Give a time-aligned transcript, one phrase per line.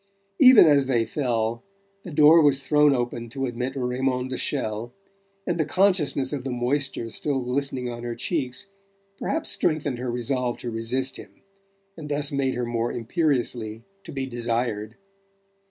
[0.39, 1.63] Even as they fell,
[2.01, 4.89] the door was thrown open to admit Raymond de Chelles,
[5.45, 8.71] and the consciousness of the moisture still glistening on her cheeks
[9.19, 11.43] perhaps strengthened her resolve to resist him,
[11.95, 14.95] and thus made her more imperiously to be desired.